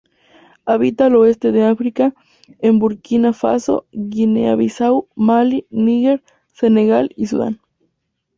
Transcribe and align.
Habita 0.65 1.05
al 1.05 1.15
oeste 1.15 1.51
de 1.51 1.63
África, 1.63 2.15
en 2.57 2.79
Burkina 2.79 3.33
Faso, 3.33 3.85
Guinea-Bissau, 3.91 5.07
Mali, 5.15 5.67
Niger, 5.69 6.23
Senegal 6.53 7.11
y 7.15 7.27
Sudán. 7.27 7.61